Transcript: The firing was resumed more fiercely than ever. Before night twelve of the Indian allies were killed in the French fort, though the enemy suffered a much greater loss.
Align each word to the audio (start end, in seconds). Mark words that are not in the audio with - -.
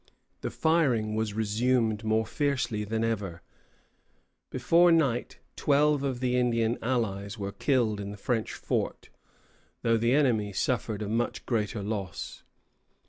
The 0.39 0.49
firing 0.49 1.13
was 1.13 1.35
resumed 1.35 2.03
more 2.03 2.25
fiercely 2.25 2.83
than 2.83 3.03
ever. 3.03 3.43
Before 4.49 4.91
night 4.91 5.37
twelve 5.55 6.01
of 6.01 6.21
the 6.21 6.37
Indian 6.37 6.79
allies 6.81 7.37
were 7.37 7.51
killed 7.51 7.99
in 8.01 8.09
the 8.09 8.17
French 8.17 8.55
fort, 8.55 9.11
though 9.83 9.97
the 9.97 10.15
enemy 10.15 10.53
suffered 10.53 11.03
a 11.03 11.07
much 11.07 11.45
greater 11.45 11.83
loss. 11.83 12.41